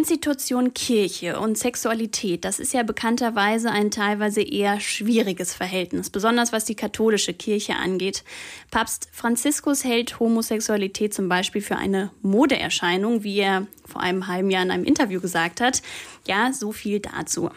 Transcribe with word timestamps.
Institution 0.00 0.72
Kirche 0.72 1.38
und 1.38 1.58
Sexualität, 1.58 2.46
das 2.46 2.58
ist 2.58 2.72
ja 2.72 2.82
bekannterweise 2.82 3.70
ein 3.70 3.90
teilweise 3.90 4.40
eher 4.40 4.80
schwieriges 4.80 5.52
Verhältnis, 5.52 6.08
besonders 6.08 6.54
was 6.54 6.64
die 6.64 6.74
katholische 6.74 7.34
Kirche 7.34 7.76
angeht. 7.76 8.24
Papst 8.70 9.10
Franziskus 9.12 9.84
hält 9.84 10.18
Homosexualität 10.18 11.12
zum 11.12 11.28
Beispiel 11.28 11.60
für 11.60 11.76
eine 11.76 12.10
Modeerscheinung, 12.22 13.24
wie 13.24 13.40
er 13.40 13.66
vor 13.84 14.00
einem 14.00 14.26
halben 14.26 14.50
Jahr 14.50 14.62
in 14.62 14.70
einem 14.70 14.84
Interview 14.84 15.20
gesagt 15.20 15.60
hat. 15.60 15.82
Ja, 16.26 16.50
so 16.54 16.72
viel 16.72 17.00
dazu. 17.00 17.50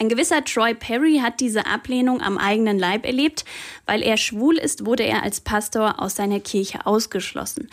Ein 0.00 0.08
gewisser 0.08 0.44
Troy 0.44 0.74
Perry 0.74 1.20
hat 1.22 1.40
diese 1.40 1.66
Ablehnung 1.66 2.22
am 2.22 2.38
eigenen 2.38 2.78
Leib 2.78 3.04
erlebt. 3.04 3.44
Weil 3.86 4.02
er 4.02 4.16
schwul 4.16 4.58
ist, 4.58 4.86
wurde 4.86 5.02
er 5.02 5.22
als 5.22 5.40
Pastor 5.40 6.00
aus 6.00 6.14
seiner 6.16 6.40
Kirche 6.40 6.86
ausgeschlossen. 6.86 7.68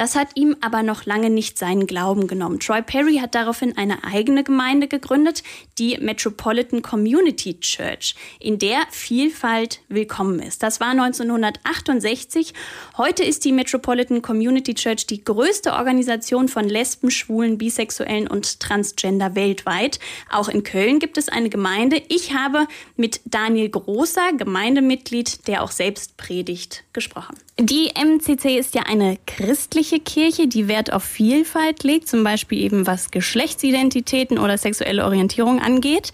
Das 0.00 0.16
hat 0.16 0.28
ihm 0.34 0.56
aber 0.62 0.82
noch 0.82 1.04
lange 1.04 1.28
nicht 1.28 1.58
seinen 1.58 1.86
Glauben 1.86 2.26
genommen. 2.26 2.58
Troy 2.58 2.80
Perry 2.80 3.16
hat 3.16 3.34
daraufhin 3.34 3.76
eine 3.76 4.02
eigene 4.02 4.42
Gemeinde 4.42 4.88
gegründet, 4.88 5.42
die 5.76 5.98
Metropolitan 5.98 6.80
Community 6.80 7.60
Church, 7.60 8.14
in 8.38 8.58
der 8.58 8.78
Vielfalt 8.88 9.82
willkommen 9.90 10.40
ist. 10.40 10.62
Das 10.62 10.80
war 10.80 10.92
1968. 10.92 12.54
Heute 12.96 13.24
ist 13.24 13.44
die 13.44 13.52
Metropolitan 13.52 14.22
Community 14.22 14.72
Church 14.72 15.06
die 15.06 15.22
größte 15.22 15.74
Organisation 15.74 16.48
von 16.48 16.66
Lesben, 16.66 17.10
Schwulen, 17.10 17.58
Bisexuellen 17.58 18.26
und 18.26 18.58
Transgender 18.58 19.34
weltweit. 19.34 20.00
Auch 20.32 20.48
in 20.48 20.62
Köln 20.62 20.98
gibt 20.98 21.18
es 21.18 21.28
eine 21.28 21.50
Gemeinde. 21.50 22.00
Ich 22.08 22.34
habe 22.34 22.68
mit 22.96 23.20
Daniel 23.26 23.68
Großer, 23.68 24.32
Gemeindemitglied, 24.32 25.46
der 25.46 25.62
auch 25.62 25.72
selbst 25.72 26.16
predigt, 26.16 26.84
gesprochen. 26.94 27.36
Die 27.62 27.90
MCC 27.94 28.58
ist 28.58 28.74
ja 28.74 28.84
eine 28.84 29.18
christliche 29.26 30.00
Kirche, 30.00 30.48
die 30.48 30.66
Wert 30.66 30.94
auf 30.94 31.04
Vielfalt 31.04 31.84
legt, 31.84 32.08
zum 32.08 32.24
Beispiel 32.24 32.58
eben 32.58 32.86
was 32.86 33.10
Geschlechtsidentitäten 33.10 34.38
oder 34.38 34.56
sexuelle 34.56 35.04
Orientierung 35.04 35.60
angeht. 35.60 36.10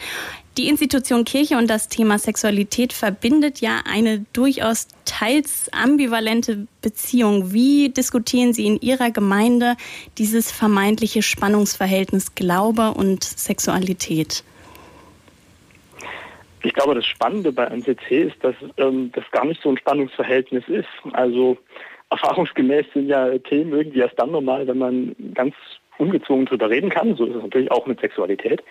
Die 0.57 0.67
Institution 0.67 1.25
Kirche 1.25 1.57
und 1.57 1.71
das 1.71 1.87
Thema 1.87 2.19
Sexualität 2.19 2.93
verbindet 2.93 3.61
ja 3.61 3.83
eine 3.88 4.27
durchaus 4.33 4.88
teils 5.05 5.73
ambivalente 5.73 6.66
Beziehung. 6.83 7.53
Wie 7.53 7.91
diskutieren 7.91 8.53
Sie 8.53 8.66
in 8.66 8.81
Ihrer 8.81 9.13
Gemeinde 9.13 9.77
dieses 10.19 10.51
vermeintliche 10.51 11.23
Spannungsverhältnis 11.23 12.35
Glaube 12.35 12.93
und 12.93 13.23
Sexualität? 13.23 14.43
Ich 16.67 16.75
glaube, 16.75 16.97
das 16.97 17.07
Spannende 17.07 17.53
bei 17.53 17.65
NCC 17.65 18.23
ist, 18.23 18.43
dass 18.43 18.57
ähm, 18.77 19.13
das 19.13 19.25
gar 19.31 19.45
nicht 19.45 19.63
so 19.63 19.69
ein 19.69 19.79
Spannungsverhältnis 19.79 20.65
ist. 20.67 20.89
Also 21.13 21.57
erfahrungsgemäß 22.11 22.87
sind 22.93 23.07
ja 23.07 23.39
Themen 23.39 23.73
irgendwie 23.73 24.01
erst 24.01 24.19
dann 24.19 24.33
normal, 24.33 24.67
wenn 24.67 24.79
man 24.79 25.15
ganz 25.35 25.55
ungezwungen 25.99 26.47
drüber 26.47 26.69
reden 26.69 26.91
kann. 26.91 27.15
So 27.15 27.27
ist 27.27 27.37
es 27.37 27.43
natürlich 27.43 27.71
auch 27.71 27.87
mit 27.87 28.01
Sexualität. 28.01 28.65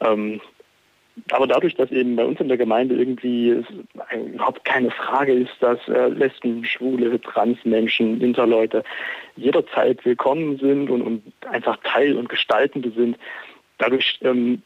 Ähm, 0.00 0.40
aber 1.32 1.48
dadurch, 1.48 1.74
dass 1.74 1.90
eben 1.90 2.14
bei 2.14 2.24
uns 2.24 2.38
in 2.38 2.46
der 2.46 2.56
Gemeinde 2.56 2.94
irgendwie 2.94 3.64
überhaupt 4.32 4.64
keine 4.64 4.92
Frage 4.92 5.32
ist, 5.32 5.52
dass 5.58 5.80
äh, 5.88 6.08
Lesben, 6.10 6.64
Schwule, 6.64 7.20
Transmenschen, 7.20 8.20
Interleute 8.20 8.84
jederzeit 9.34 10.04
willkommen 10.04 10.58
sind 10.58 10.90
und, 10.90 11.02
und 11.02 11.22
einfach 11.50 11.76
Teil 11.82 12.16
und 12.16 12.28
Gestaltende 12.28 12.92
sind, 12.92 13.18
dadurch 13.78 14.20
ähm, 14.22 14.62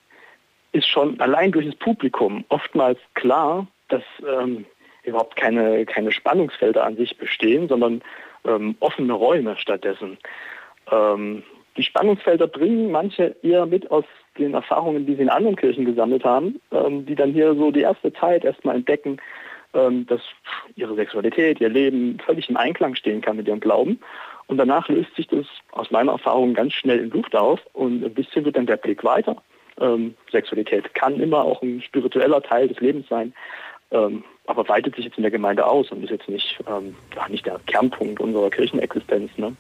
ist 0.77 0.89
schon 0.89 1.19
allein 1.21 1.53
durch 1.53 1.67
das 1.67 1.75
Publikum 1.77 2.45
oftmals 2.51 2.99
klar, 3.15 3.67
dass 3.89 4.03
ähm, 4.29 4.67
überhaupt 5.05 5.37
keine, 5.37 5.87
keine 5.87 6.13
Spannungsfelder 6.13 6.85
an 6.85 6.97
sich 6.97 7.17
bestehen, 7.17 7.69
sondern 7.69 8.03
ähm, 8.45 8.77
offene 8.81 9.15
Räume 9.15 9.57
stattdessen. 9.57 10.19
Ähm, 10.91 11.43
die 11.77 11.83
Spannungsfelder 11.83 12.47
bringen 12.47 12.91
manche 12.91 13.37
eher 13.43 13.67
mit 13.67 13.91
aus 13.91 14.05
den 14.39 14.55
Erfahrungen, 14.55 15.07
die 15.07 15.15
sie 15.15 15.23
in 15.23 15.29
anderen 15.31 15.57
Kirchen 15.57 15.85
gesammelt 15.85 16.25
haben, 16.25 16.61
ähm, 16.73 17.07
die 17.07 17.15
dann 17.15 17.33
hier 17.33 17.55
so 17.55 17.71
die 17.71 17.81
erste 17.81 18.13
Zeit 18.13 18.45
erstmal 18.45 18.77
entdecken, 18.77 19.19
ähm, 19.75 20.07
dass 20.07 20.21
ihre 20.75 20.95
Sexualität, 20.95 21.61
ihr 21.61 21.71
Leben 21.71 22.19
völlig 22.25 22.51
im 22.51 22.57
Einklang 22.57 22.95
stehen 22.95 23.23
kann 23.23 23.37
mit 23.37 23.49
ihrem 23.49 23.61
Glauben. 23.61 23.99
Und 24.47 24.59
danach 24.59 24.89
löst 24.89 25.15
sich 25.17 25.27
das 25.29 25.47
aus 25.73 25.91
meiner 25.91 26.13
Erfahrung 26.13 26.55
ganz 26.55 26.75
schnell 26.75 27.01
in 27.01 27.11
Luft 27.11 27.35
auf 27.35 27.61
und 27.73 28.05
ein 28.05 28.15
bisschen 28.15 28.45
wird 28.45 28.57
dann 28.57 28.67
der 28.67 28.77
Blick 28.77 29.03
weiter. 29.03 29.43
Ähm, 29.81 30.15
Sexualität 30.31 30.95
kann 30.95 31.21
immer 31.21 31.45
auch 31.45 31.63
ein 31.63 31.83
spiritueller 31.83 32.43
Teil 32.43 32.69
des 32.69 32.81
Lebens 32.81 33.07
sein, 33.09 33.35
ähm, 33.91 34.25
aber 34.47 34.69
weitet 34.69 34.97
sich 34.97 35.05
jetzt 35.05 35.17
in 35.17 35.23
der 35.23 35.31
Gemeinde 35.31 35.67
aus 35.67 35.91
und 35.91 36.03
ist 36.05 36.11
jetzt 36.11 36.29
nicht, 36.29 36.59
ähm, 36.69 36.95
nicht 37.29 37.47
der 37.47 37.59
Kernpunkt 37.67 38.21
unserer 38.21 38.51
Kirchenexistenz. 38.51 39.31
Ne? 39.37 39.55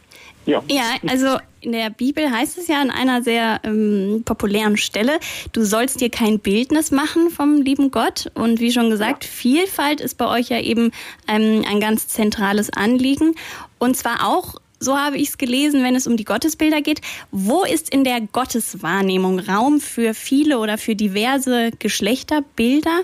Ja. 0.46 0.62
ja, 0.68 0.94
also 1.08 1.38
in 1.60 1.72
der 1.72 1.90
Bibel 1.90 2.30
heißt 2.30 2.56
es 2.56 2.68
ja 2.68 2.80
an 2.80 2.90
einer 2.90 3.22
sehr 3.22 3.60
ähm, 3.64 4.22
populären 4.24 4.76
Stelle, 4.76 5.18
du 5.52 5.62
sollst 5.62 6.00
dir 6.00 6.10
kein 6.10 6.38
Bildnis 6.38 6.92
machen 6.92 7.30
vom 7.30 7.60
lieben 7.60 7.90
Gott. 7.90 8.30
Und 8.34 8.60
wie 8.60 8.70
schon 8.70 8.90
gesagt, 8.90 9.24
ja. 9.24 9.30
Vielfalt 9.30 10.00
ist 10.00 10.16
bei 10.16 10.28
euch 10.28 10.48
ja 10.48 10.60
eben 10.60 10.92
ähm, 11.28 11.64
ein 11.68 11.80
ganz 11.80 12.08
zentrales 12.08 12.72
Anliegen. 12.72 13.34
Und 13.78 13.96
zwar 13.96 14.26
auch 14.26 14.54
so 14.78 14.96
habe 14.96 15.16
ich 15.16 15.28
es 15.28 15.38
gelesen, 15.38 15.82
wenn 15.82 15.94
es 15.94 16.06
um 16.06 16.16
die 16.16 16.24
Gottesbilder 16.24 16.82
geht. 16.82 17.00
Wo 17.30 17.64
ist 17.64 17.92
in 17.92 18.04
der 18.04 18.20
Gotteswahrnehmung 18.20 19.38
Raum 19.40 19.80
für 19.80 20.14
viele 20.14 20.58
oder 20.58 20.78
für 20.78 20.94
diverse 20.94 21.70
Geschlechterbilder? 21.78 23.00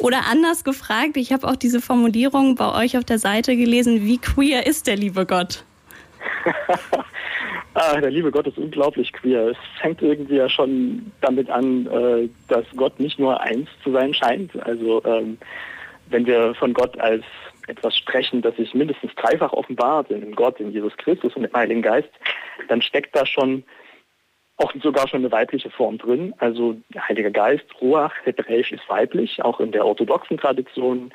Oder 0.00 0.22
anders 0.30 0.64
gefragt, 0.64 1.16
ich 1.16 1.32
habe 1.32 1.46
auch 1.46 1.56
diese 1.56 1.80
Formulierung 1.80 2.56
bei 2.56 2.74
euch 2.82 2.96
auf 2.98 3.04
der 3.04 3.18
Seite 3.18 3.56
gelesen, 3.56 4.04
wie 4.04 4.18
queer 4.18 4.66
ist 4.66 4.86
der 4.86 4.96
liebe 4.96 5.26
Gott? 5.26 5.64
ah, 7.74 8.00
der 8.00 8.10
liebe 8.10 8.30
Gott 8.30 8.46
ist 8.46 8.58
unglaublich 8.58 9.12
queer. 9.12 9.48
Es 9.48 9.56
fängt 9.80 10.02
irgendwie 10.02 10.36
ja 10.36 10.48
schon 10.48 11.12
damit 11.20 11.50
an, 11.50 11.86
äh, 11.86 12.28
dass 12.48 12.64
Gott 12.76 12.98
nicht 12.98 13.18
nur 13.18 13.40
eins 13.40 13.68
zu 13.84 13.92
sein 13.92 14.12
scheint. 14.12 14.60
Also 14.64 15.02
ähm, 15.04 15.38
wenn 16.10 16.26
wir 16.26 16.54
von 16.54 16.74
Gott 16.74 16.98
als 16.98 17.24
etwas 17.72 17.96
sprechen, 17.96 18.42
das 18.42 18.56
sich 18.56 18.74
mindestens 18.74 19.14
dreifach 19.14 19.52
offenbart 19.52 20.10
in 20.10 20.34
Gott, 20.34 20.60
in 20.60 20.72
Jesus 20.72 20.96
Christus 20.96 21.34
und 21.34 21.44
im 21.44 21.52
Heiligen 21.52 21.82
Geist, 21.82 22.10
dann 22.68 22.82
steckt 22.82 23.16
da 23.16 23.26
schon 23.26 23.64
auch 24.56 24.72
sogar 24.82 25.08
schon 25.08 25.20
eine 25.20 25.32
weibliche 25.32 25.70
Form 25.70 25.98
drin. 25.98 26.34
Also 26.38 26.76
der 26.90 27.08
Heilige 27.08 27.32
Geist, 27.32 27.64
Ruach, 27.80 28.12
hebräisch 28.24 28.70
ist 28.72 28.88
weiblich, 28.88 29.42
auch 29.42 29.60
in 29.60 29.72
der 29.72 29.84
orthodoxen 29.84 30.38
Tradition, 30.38 31.12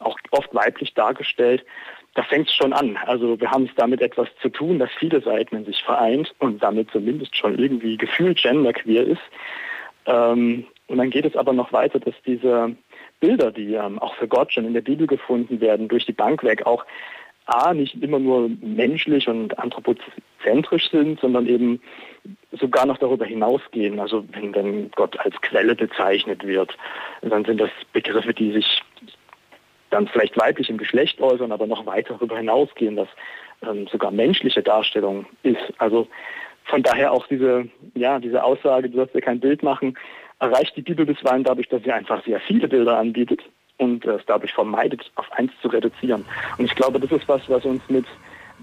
auch 0.00 0.18
oft 0.32 0.54
weiblich 0.54 0.94
dargestellt. 0.94 1.64
Da 2.14 2.24
fängt 2.24 2.48
es 2.48 2.54
schon 2.54 2.72
an. 2.72 2.98
Also 3.06 3.40
wir 3.40 3.50
haben 3.50 3.66
es 3.66 3.74
damit 3.76 4.02
etwas 4.02 4.28
zu 4.42 4.48
tun, 4.48 4.78
das 4.78 4.90
viele 4.98 5.20
Seiten 5.22 5.56
in 5.56 5.64
sich 5.64 5.82
vereint 5.82 6.34
und 6.40 6.62
damit 6.62 6.90
zumindest 6.90 7.36
schon 7.36 7.58
irgendwie 7.58 7.96
gefühlt 7.96 8.42
genderqueer 8.42 9.04
ist. 9.04 9.22
Ähm, 10.06 10.66
und 10.88 10.98
dann 10.98 11.10
geht 11.10 11.24
es 11.24 11.36
aber 11.36 11.52
noch 11.52 11.72
weiter, 11.72 12.00
dass 12.00 12.14
diese 12.26 12.74
Bilder, 13.20 13.52
die 13.52 13.74
ähm, 13.74 13.98
auch 13.98 14.14
für 14.16 14.28
Gott 14.28 14.52
schon 14.52 14.64
in 14.64 14.74
der 14.74 14.80
Bibel 14.80 15.06
gefunden 15.06 15.60
werden, 15.60 15.88
durch 15.88 16.06
die 16.06 16.12
Bank 16.12 16.42
weg 16.42 16.66
auch 16.66 16.84
A, 17.46 17.74
nicht 17.74 18.00
immer 18.00 18.18
nur 18.18 18.48
menschlich 18.60 19.28
und 19.28 19.58
anthropozentrisch 19.58 20.90
sind, 20.90 21.20
sondern 21.20 21.46
eben 21.46 21.80
sogar 22.52 22.86
noch 22.86 22.98
darüber 22.98 23.24
hinausgehen. 23.24 23.98
Also 23.98 24.24
wenn, 24.32 24.54
wenn 24.54 24.90
Gott 24.92 25.18
als 25.18 25.34
Quelle 25.40 25.74
bezeichnet 25.74 26.46
wird, 26.46 26.76
dann 27.22 27.44
sind 27.44 27.60
das 27.60 27.70
Begriffe, 27.92 28.34
die 28.34 28.52
sich 28.52 28.82
dann 29.90 30.06
vielleicht 30.06 30.38
weiblich 30.40 30.70
im 30.70 30.78
Geschlecht 30.78 31.20
äußern, 31.20 31.50
aber 31.50 31.66
noch 31.66 31.86
weiter 31.86 32.14
darüber 32.14 32.38
hinausgehen, 32.38 32.94
dass 32.94 33.08
ähm, 33.62 33.88
sogar 33.88 34.12
menschliche 34.12 34.62
Darstellung 34.62 35.26
ist. 35.42 35.72
Also 35.78 36.06
von 36.64 36.82
daher 36.82 37.12
auch 37.12 37.26
diese, 37.26 37.68
ja, 37.94 38.20
diese 38.20 38.44
Aussage, 38.44 38.88
du 38.88 38.96
sollst 38.96 39.14
dir 39.14 39.20
kein 39.20 39.40
Bild 39.40 39.64
machen, 39.64 39.98
erreicht 40.40 40.76
die 40.76 40.82
Bibel 40.82 41.06
bisweilen 41.06 41.44
dadurch, 41.44 41.68
dass 41.68 41.82
sie 41.82 41.92
einfach 41.92 42.24
sehr 42.24 42.40
viele 42.40 42.66
Bilder 42.66 42.98
anbietet 42.98 43.40
und 43.76 44.04
es 44.04 44.22
dadurch 44.26 44.52
vermeidet, 44.52 45.10
auf 45.14 45.30
eins 45.32 45.52
zu 45.62 45.68
reduzieren. 45.68 46.24
Und 46.58 46.64
ich 46.64 46.74
glaube, 46.74 46.98
das 46.98 47.12
ist 47.12 47.28
was, 47.28 47.48
was 47.48 47.64
uns 47.64 47.82
mit 47.88 48.06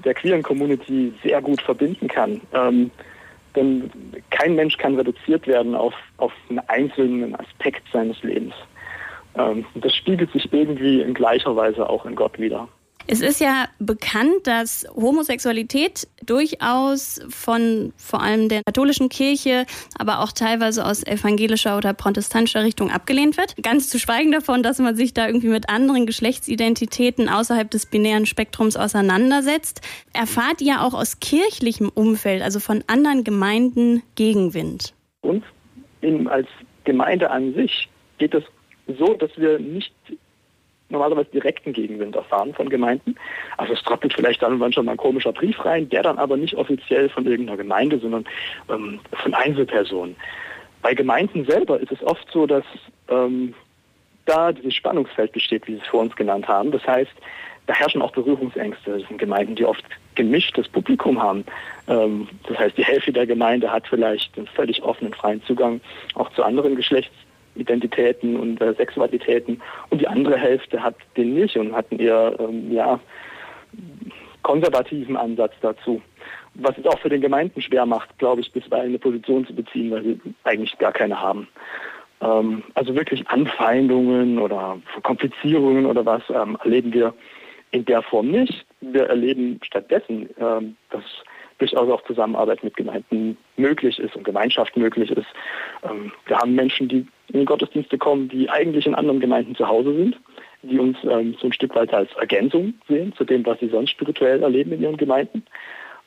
der 0.03 0.13
queeren 0.13 0.43
Community 0.43 1.13
sehr 1.23 1.41
gut 1.41 1.61
verbinden 1.61 2.07
kann. 2.07 2.41
Ähm, 2.53 2.91
denn 3.55 3.89
kein 4.29 4.55
Mensch 4.55 4.77
kann 4.77 4.95
reduziert 4.95 5.47
werden 5.47 5.73
auf, 5.73 5.95
auf 6.17 6.31
einen 6.49 6.59
einzelnen 6.67 7.35
Aspekt 7.35 7.83
seines 7.91 8.21
Lebens. 8.21 8.53
Ähm, 9.35 9.65
das 9.75 9.95
spiegelt 9.95 10.31
sich 10.31 10.51
irgendwie 10.53 11.01
in 11.01 11.13
gleicher 11.13 11.55
Weise 11.55 11.89
auch 11.89 12.05
in 12.05 12.15
Gott 12.15 12.37
wieder. 12.39 12.67
Es 13.09 13.21
ist 13.21 13.39
ja 13.39 13.69
bekannt, 13.79 14.45
dass 14.45 14.85
Homosexualität 14.93 16.09
durchaus 16.25 17.21
von 17.29 17.93
vor 17.95 18.21
allem 18.21 18.49
der 18.49 18.63
katholischen 18.65 19.07
Kirche, 19.07 19.65
aber 19.97 20.19
auch 20.19 20.33
teilweise 20.33 20.85
aus 20.85 21.07
evangelischer 21.07 21.77
oder 21.77 21.93
protestantischer 21.93 22.65
Richtung 22.65 22.91
abgelehnt 22.91 23.37
wird. 23.37 23.55
Ganz 23.63 23.87
zu 23.87 23.97
schweigen 23.97 24.33
davon, 24.33 24.61
dass 24.61 24.79
man 24.79 24.97
sich 24.97 25.13
da 25.13 25.25
irgendwie 25.25 25.47
mit 25.47 25.69
anderen 25.69 26.05
Geschlechtsidentitäten 26.05 27.29
außerhalb 27.29 27.71
des 27.71 27.85
binären 27.85 28.25
Spektrums 28.25 28.75
auseinandersetzt. 28.75 29.79
Erfahrt 30.13 30.61
ihr 30.61 30.81
auch 30.81 30.93
aus 30.93 31.21
kirchlichem 31.21 31.87
Umfeld, 31.87 32.41
also 32.41 32.59
von 32.59 32.83
anderen 32.87 33.23
Gemeinden, 33.23 34.03
Gegenwind? 34.15 34.93
Uns 35.21 35.45
als 36.29 36.47
Gemeinde 36.83 37.31
an 37.31 37.53
sich 37.53 37.87
geht 38.17 38.33
es 38.33 38.43
so, 38.99 39.13
dass 39.13 39.31
wir 39.37 39.59
nicht 39.59 39.93
normalerweise 40.89 41.29
direkten 41.29 41.73
Gegenwind 41.73 42.15
erfahren 42.15 42.53
von 42.53 42.69
Gemeinden. 42.69 43.15
Also 43.57 43.73
es 43.73 43.83
tröpfelt 43.83 44.13
vielleicht 44.13 44.41
dann 44.41 44.53
und 44.53 44.59
wann 44.59 44.73
schon 44.73 44.85
mal 44.85 44.93
ein 44.93 44.97
komischer 44.97 45.33
Brief 45.33 45.63
rein, 45.65 45.89
der 45.89 46.03
dann 46.03 46.17
aber 46.17 46.37
nicht 46.37 46.55
offiziell 46.55 47.09
von 47.09 47.25
irgendeiner 47.25 47.57
Gemeinde, 47.57 47.99
sondern 47.99 48.25
ähm, 48.69 48.99
von 49.13 49.33
Einzelpersonen. 49.33 50.15
Bei 50.81 50.93
Gemeinden 50.93 51.45
selber 51.45 51.79
ist 51.79 51.91
es 51.91 52.03
oft 52.03 52.25
so, 52.31 52.45
dass 52.45 52.63
ähm, 53.09 53.53
da 54.25 54.51
dieses 54.51 54.75
Spannungsfeld 54.75 55.31
besteht, 55.31 55.67
wie 55.67 55.75
Sie 55.75 55.81
es 55.81 55.87
vor 55.87 56.01
uns 56.01 56.15
genannt 56.15 56.47
haben. 56.47 56.71
Das 56.71 56.85
heißt, 56.85 57.11
da 57.65 57.73
herrschen 57.73 58.01
auch 58.01 58.11
Berührungsängste. 58.11 58.99
Das 58.99 59.07
sind 59.07 59.17
Gemeinden, 59.17 59.55
die 59.55 59.65
oft 59.65 59.83
gemischtes 60.15 60.67
Publikum 60.69 61.21
haben. 61.21 61.45
Ähm, 61.87 62.27
das 62.47 62.57
heißt, 62.57 62.77
die 62.77 62.85
Hälfte 62.85 63.11
der 63.11 63.27
Gemeinde 63.27 63.71
hat 63.71 63.87
vielleicht 63.87 64.37
einen 64.37 64.47
völlig 64.47 64.81
offenen, 64.83 65.13
freien 65.13 65.43
Zugang 65.43 65.81
auch 66.15 66.31
zu 66.33 66.43
anderen 66.43 66.75
Geschlechtsidentitäten 67.57 68.35
und 68.37 68.61
äh, 68.61 68.73
Sexualitäten. 68.75 69.61
Und 69.89 70.01
die 70.01 70.07
andere 70.07 70.37
Hälfte 70.37 70.81
hat 70.81 70.95
den 71.15 71.33
nicht 71.33 71.57
und 71.57 71.75
hat 71.75 71.87
einen 71.91 71.99
eher 71.99 72.35
ähm, 72.39 72.71
ja, 72.71 72.99
konservativen 74.43 75.17
Ansatz 75.17 75.53
dazu. 75.61 76.01
Was 76.55 76.77
es 76.77 76.85
auch 76.85 76.99
für 76.99 77.09
den 77.09 77.21
Gemeinden 77.21 77.61
schwer 77.61 77.85
macht, 77.85 78.17
glaube 78.17 78.41
ich, 78.41 78.51
bisweilen 78.51 78.89
eine 78.89 78.99
Position 78.99 79.45
zu 79.45 79.53
beziehen, 79.53 79.91
weil 79.91 80.03
sie 80.03 80.19
eigentlich 80.43 80.77
gar 80.77 80.91
keine 80.91 81.19
haben. 81.19 81.47
Ähm, 82.21 82.63
also 82.73 82.95
wirklich 82.95 83.27
Anfeindungen 83.27 84.39
oder 84.39 84.79
Komplizierungen 85.03 85.85
oder 85.85 86.05
was 86.05 86.23
ähm, 86.29 86.57
erleben 86.63 86.93
wir 86.93 87.13
in 87.71 87.85
der 87.85 88.01
Form 88.01 88.29
nicht. 88.29 88.65
Wir 88.81 89.07
erleben 89.07 89.59
stattdessen, 89.63 90.29
ähm, 90.39 90.77
dass 90.89 91.03
durchaus 91.59 91.89
auch 91.89 92.03
Zusammenarbeit 92.05 92.63
mit 92.63 92.75
Gemeinden 92.77 93.37
möglich 93.57 93.97
ist 93.99 94.15
und 94.15 94.23
Gemeinschaft 94.23 94.77
möglich 94.77 95.11
ist. 95.11 95.27
Ähm, 95.83 96.11
wir 96.27 96.37
haben 96.37 96.53
Menschen, 96.53 96.87
die 96.87 97.07
in 97.31 97.39
die 97.41 97.45
Gottesdienste 97.45 97.97
kommen, 97.97 98.29
die 98.29 98.49
eigentlich 98.49 98.85
in 98.85 98.95
anderen 98.95 99.19
Gemeinden 99.19 99.55
zu 99.55 99.67
Hause 99.67 99.93
sind, 99.95 100.17
die 100.63 100.79
uns 100.79 100.97
ähm, 101.03 101.35
so 101.39 101.47
ein 101.47 101.53
Stück 101.53 101.75
weit 101.75 101.93
als 101.93 102.11
Ergänzung 102.15 102.73
sehen 102.87 103.13
zu 103.13 103.23
dem, 103.23 103.45
was 103.45 103.59
sie 103.59 103.69
sonst 103.69 103.91
spirituell 103.91 104.41
erleben 104.41 104.71
in 104.71 104.81
ihren 104.81 104.97
Gemeinden, 104.97 105.43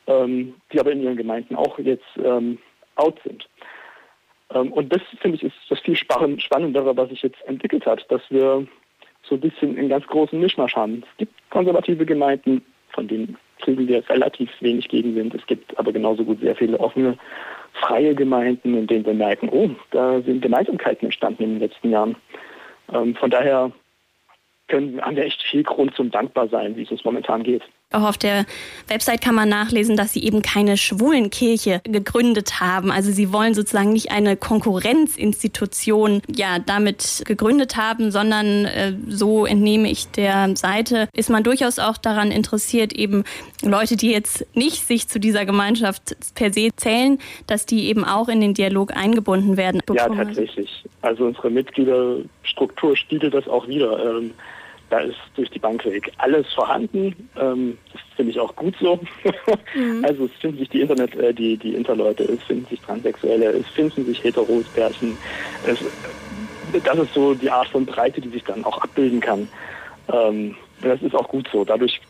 ähm, 0.07 0.55
die 0.71 0.79
aber 0.79 0.91
in 0.91 1.01
ihren 1.01 1.17
Gemeinden 1.17 1.55
auch 1.55 1.77
jetzt 1.79 2.05
ähm, 2.23 2.57
out 2.95 3.19
sind. 3.23 3.47
Ähm, 4.53 4.71
und 4.73 4.93
das, 4.93 5.01
finde 5.21 5.37
ich, 5.37 5.43
ist 5.43 5.55
das 5.69 5.79
viel 5.79 5.95
Spannendere, 5.95 6.97
was 6.97 7.09
sich 7.09 7.21
jetzt 7.21 7.41
entwickelt 7.45 7.85
hat, 7.85 8.05
dass 8.09 8.21
wir 8.29 8.67
so 9.23 9.35
ein 9.35 9.41
bisschen 9.41 9.77
einen 9.77 9.89
ganz 9.89 10.05
großen 10.07 10.39
Mischmasch 10.39 10.75
haben. 10.75 11.03
Es 11.11 11.17
gibt 11.17 11.33
konservative 11.51 12.05
Gemeinden, 12.05 12.63
von 12.89 13.07
denen 13.07 13.37
kriegen 13.59 13.87
wir 13.87 14.07
relativ 14.09 14.49
wenig 14.59 14.89
Gegenwind. 14.89 15.35
Es 15.35 15.45
gibt 15.45 15.77
aber 15.77 15.93
genauso 15.93 16.23
gut 16.23 16.41
sehr 16.41 16.55
viele 16.55 16.79
offene, 16.79 17.17
freie 17.73 18.15
Gemeinden, 18.15 18.77
in 18.77 18.87
denen 18.87 19.05
wir 19.05 19.13
merken, 19.13 19.49
oh, 19.49 19.69
da 19.91 20.21
sind 20.21 20.41
Gemeinsamkeiten 20.41 21.05
entstanden 21.05 21.43
in 21.43 21.49
den 21.51 21.59
letzten 21.59 21.89
Jahren. 21.89 22.15
Ähm, 22.93 23.15
von 23.15 23.29
daher 23.29 23.71
können, 24.67 25.01
haben 25.01 25.15
wir 25.15 25.25
echt 25.25 25.41
viel 25.43 25.63
Grund 25.63 25.95
zum 25.95 26.11
Dankbarsein, 26.11 26.75
wie 26.75 26.83
es 26.83 26.91
uns 26.91 27.03
momentan 27.03 27.43
geht. 27.43 27.63
Auch 27.91 28.03
auf 28.03 28.17
der 28.17 28.45
Website 28.87 29.21
kann 29.21 29.35
man 29.35 29.49
nachlesen, 29.49 29.97
dass 29.97 30.13
sie 30.13 30.23
eben 30.23 30.41
keine 30.41 30.77
Schwulenkirche 30.77 31.81
gegründet 31.83 32.61
haben. 32.61 32.89
Also 32.89 33.11
sie 33.11 33.33
wollen 33.33 33.53
sozusagen 33.53 33.91
nicht 33.91 34.11
eine 34.11 34.37
Konkurrenzinstitution 34.37 36.21
ja 36.33 36.59
damit 36.59 37.23
gegründet 37.25 37.75
haben, 37.75 38.11
sondern 38.11 38.65
äh, 38.65 38.93
so 39.07 39.45
entnehme 39.45 39.91
ich 39.91 40.09
der 40.11 40.55
Seite, 40.55 41.09
ist 41.13 41.29
man 41.29 41.43
durchaus 41.43 41.79
auch 41.79 41.97
daran 41.97 42.31
interessiert, 42.31 42.93
eben 42.93 43.25
Leute, 43.61 43.97
die 43.97 44.11
jetzt 44.11 44.45
nicht 44.55 44.87
sich 44.87 45.09
zu 45.09 45.19
dieser 45.19 45.45
Gemeinschaft 45.45 46.15
per 46.33 46.53
se 46.53 46.69
zählen, 46.77 47.19
dass 47.47 47.65
die 47.65 47.89
eben 47.89 48.05
auch 48.05 48.29
in 48.29 48.39
den 48.39 48.53
Dialog 48.53 48.95
eingebunden 48.95 49.57
werden. 49.57 49.81
Ja, 49.93 50.07
tatsächlich. 50.07 50.85
Also 51.01 51.25
unsere 51.25 51.49
Mitgliederstruktur 51.49 52.95
spiegelt 52.95 53.33
das 53.33 53.49
auch 53.49 53.67
wieder. 53.67 54.17
Ähm 54.17 54.31
da 54.91 54.99
ist 54.99 55.17
durch 55.35 55.49
die 55.49 55.59
Bank 55.59 55.83
weg 55.85 56.11
alles 56.17 56.45
vorhanden. 56.53 57.29
Ähm, 57.39 57.77
das 57.93 58.01
finde 58.15 58.31
ich 58.31 58.39
auch 58.39 58.55
gut 58.55 58.75
so. 58.79 58.99
Mhm. 59.73 60.03
Also 60.11 60.25
es 60.25 60.31
finden 60.33 60.57
sich 60.57 60.69
die 60.69 60.81
Internet, 60.81 61.15
äh, 61.15 61.33
die, 61.33 61.57
die 61.57 61.73
Interleute, 61.75 62.23
es 62.23 62.43
finden 62.43 62.65
sich 62.65 62.81
Transsexuelle, 62.81 63.51
es 63.51 63.67
finden 63.67 64.05
sich 64.05 64.23
Heteros, 64.23 64.65
Pärchen. 64.73 65.17
Es, 65.65 65.79
das 66.83 66.99
ist 66.99 67.13
so 67.13 67.33
die 67.33 67.49
Art 67.49 67.69
von 67.69 67.85
Breite, 67.85 68.19
die 68.19 68.29
sich 68.29 68.43
dann 68.43 68.63
auch 68.65 68.77
abbilden 68.79 69.21
kann. 69.21 69.47
Ähm, 70.11 70.55
das 70.81 71.01
ist 71.01 71.15
auch 71.15 71.27
gut 71.29 71.47
so. 71.51 71.63
Dadurch, 71.63 72.01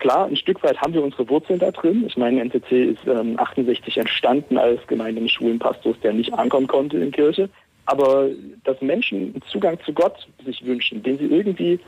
klar, 0.00 0.26
ein 0.26 0.36
Stück 0.36 0.62
weit 0.64 0.80
haben 0.80 0.92
wir 0.92 1.04
unsere 1.04 1.28
Wurzeln 1.28 1.60
da 1.60 1.70
drin. 1.70 2.04
Ich 2.06 2.16
meine, 2.16 2.44
NTC 2.44 2.72
ist 2.72 3.06
ähm, 3.06 3.38
68 3.38 3.98
entstanden 3.98 4.58
als 4.58 4.84
Gemeinde 4.88 5.20
des 5.20 5.30
Schulenpastors, 5.30 6.00
der 6.02 6.12
nicht 6.12 6.32
ankommen 6.34 6.66
konnte 6.66 6.98
in 6.98 7.12
Kirche. 7.12 7.48
Aber 7.86 8.28
dass 8.64 8.80
Menschen 8.80 9.40
Zugang 9.50 9.78
zu 9.84 9.92
Gott 9.92 10.26
sich 10.44 10.64
wünschen, 10.64 11.02
den 11.02 11.18
sie 11.18 11.26
irgendwie 11.26 11.78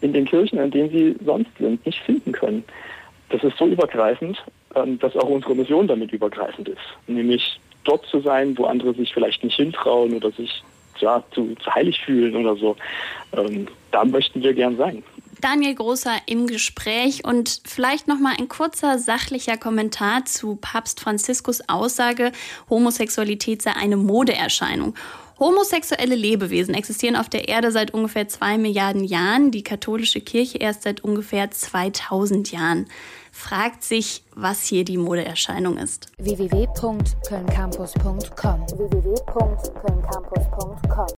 in 0.00 0.12
den 0.12 0.24
Kirchen, 0.24 0.58
in 0.58 0.70
denen 0.70 0.90
sie 0.90 1.16
sonst 1.24 1.50
sind, 1.58 1.84
nicht 1.84 2.00
finden 2.00 2.32
können. 2.32 2.64
Das 3.30 3.42
ist 3.42 3.56
so 3.58 3.66
übergreifend, 3.66 4.42
ähm, 4.74 4.98
dass 4.98 5.16
auch 5.16 5.28
unsere 5.28 5.54
Mission 5.54 5.88
damit 5.88 6.12
übergreifend 6.12 6.68
ist. 6.68 6.78
Nämlich 7.06 7.60
dort 7.84 8.06
zu 8.06 8.20
sein, 8.20 8.56
wo 8.58 8.64
andere 8.64 8.94
sich 8.94 9.12
vielleicht 9.12 9.42
nicht 9.42 9.56
hintrauen 9.56 10.14
oder 10.14 10.30
sich 10.32 10.62
ja, 11.00 11.22
zu, 11.32 11.54
zu 11.56 11.74
heilig 11.74 12.00
fühlen 12.00 12.36
oder 12.36 12.56
so. 12.56 12.76
Ähm, 13.32 13.68
da 13.90 14.04
möchten 14.04 14.42
wir 14.42 14.54
gern 14.54 14.76
sein. 14.76 15.02
Daniel 15.40 15.74
Großer 15.74 16.16
im 16.26 16.46
Gespräch 16.46 17.24
und 17.24 17.60
vielleicht 17.64 18.08
noch 18.08 18.18
mal 18.18 18.34
ein 18.38 18.48
kurzer 18.48 18.98
sachlicher 18.98 19.58
Kommentar 19.58 20.24
zu 20.24 20.56
Papst 20.56 21.00
Franziskus 21.00 21.68
Aussage, 21.68 22.32
Homosexualität 22.70 23.60
sei 23.60 23.72
eine 23.72 23.98
Modeerscheinung. 23.98 24.94
Homosexuelle 25.38 26.14
Lebewesen 26.14 26.74
existieren 26.74 27.14
auf 27.14 27.28
der 27.28 27.48
Erde 27.48 27.70
seit 27.70 27.92
ungefähr 27.92 28.26
zwei 28.26 28.56
Milliarden 28.56 29.04
Jahren, 29.04 29.50
die 29.50 29.62
katholische 29.62 30.22
Kirche 30.22 30.56
erst 30.58 30.84
seit 30.84 31.04
ungefähr 31.04 31.50
2000 31.50 32.52
Jahren. 32.52 32.86
Fragt 33.32 33.84
sich, 33.84 34.24
was 34.34 34.62
hier 34.62 34.84
die 34.84 34.96
Modeerscheinung 34.96 35.76
ist. 35.76 36.06
www.kölncampus.com 36.16 38.66
www 38.78 39.16